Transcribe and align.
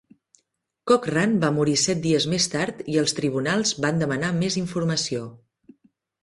Cochran 0.91 1.35
va 1.43 1.51
morir 1.57 1.75
set 1.81 2.01
dies 2.05 2.25
més 2.31 2.47
tard 2.55 2.81
i 2.95 2.97
els 3.03 3.13
tribunals 3.19 3.75
van 3.87 4.01
demanar 4.05 4.33
més 4.41 4.59
informació. 4.65 5.23